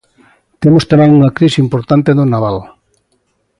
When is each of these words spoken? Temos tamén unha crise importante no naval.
Temos 0.61 0.87
tamén 0.91 1.15
unha 1.17 1.33
crise 1.37 1.63
importante 1.65 2.09
no 2.17 2.23
naval. 2.33 2.57